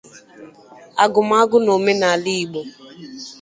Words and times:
agụmagụ 1.03 1.57
na 1.65 1.71
omenala 1.77 2.29
Igbo. 2.41 2.61